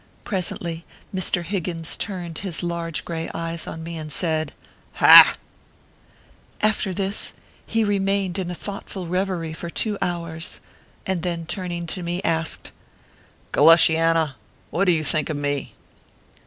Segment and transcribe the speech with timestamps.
[0.23, 1.43] Presently, Mr.
[1.43, 4.51] Higgins turned his large gray eyes on me, and said:"
[4.93, 5.37] Ha!"
[6.61, 7.33] After this,
[7.67, 10.59] he remained in a thoughtful reverie for two hours,
[11.05, 12.71] and then turning to me, asked:"
[13.53, 14.37] Galushiana,
[14.71, 15.75] what do you think of me